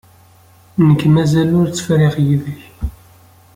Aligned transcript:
Nekk 0.87 1.01
mazal 1.13 1.51
ur 1.59 1.67
tt-friɣ 1.69 2.15
yid-k. 2.25 2.59